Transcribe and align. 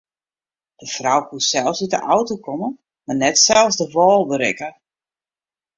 De 0.81 0.87
frou 0.95 1.21
koe 1.27 1.43
sels 1.49 1.81
út 1.83 1.91
de 1.93 1.99
auto 2.15 2.33
komme 2.45 2.69
mar 3.05 3.17
net 3.23 3.37
sels 3.45 3.75
de 3.79 3.85
wâl 3.93 4.21
berikke. 4.31 4.69